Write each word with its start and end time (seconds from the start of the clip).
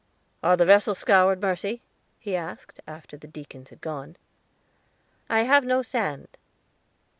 "Are 0.41 0.57
the 0.57 0.65
vessels 0.65 0.97
scoured, 0.97 1.41
Mercy?" 1.43 1.83
he 2.17 2.35
asked, 2.35 2.79
after 2.87 3.17
the 3.17 3.27
deacons 3.27 3.69
had 3.69 3.81
gone. 3.81 4.17
"I 5.29 5.43
have 5.43 5.63
no 5.63 5.83
sand." 5.83 6.39